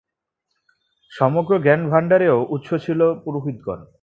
সমগ্র 1.11 1.51
জ্ঞানভাণ্ডারেরও 1.59 2.39
উৎস 2.55 2.69
ছিল 2.85 2.99
পুরোহিতশ্রেণী। 3.23 3.87